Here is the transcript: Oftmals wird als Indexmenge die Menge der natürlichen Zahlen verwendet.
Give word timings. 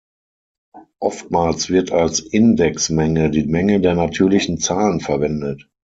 Oftmals 0.99 1.69
wird 1.69 1.91
als 1.91 2.21
Indexmenge 2.21 3.29
die 3.29 3.43
Menge 3.45 3.79
der 3.81 3.93
natürlichen 3.93 4.57
Zahlen 4.57 4.99
verwendet. 4.99 5.69